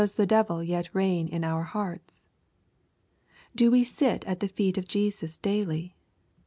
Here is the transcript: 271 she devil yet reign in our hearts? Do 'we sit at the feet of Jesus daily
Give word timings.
271 0.01 0.25
she 0.25 0.27
devil 0.27 0.63
yet 0.63 0.89
reign 0.95 1.27
in 1.27 1.43
our 1.43 1.61
hearts? 1.61 2.25
Do 3.55 3.69
'we 3.69 3.83
sit 3.83 4.25
at 4.25 4.39
the 4.39 4.47
feet 4.47 4.79
of 4.79 4.87
Jesus 4.87 5.37
daily 5.37 5.95